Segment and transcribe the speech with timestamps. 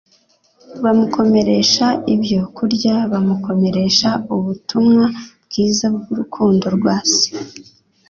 [0.83, 5.03] Bamukomeresha ibyo kurya, bamukomeresha ubutumwa
[5.47, 7.27] bwiza bw'urukundo rwa Se.